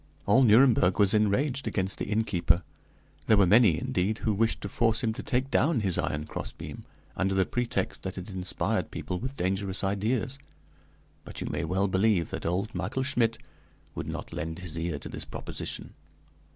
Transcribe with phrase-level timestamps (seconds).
[0.25, 2.63] "All Nuremberg was enraged against the innkeeper.
[3.27, 6.85] There were many, indeed, who wished to force him to take down his iron crossbeam,
[7.15, 10.39] under the pretext that it inspired people with dangerous ideas;
[11.23, 13.37] but you may well believe that old Michael Schmidt
[13.93, 15.93] would not lend his ear to this proposition.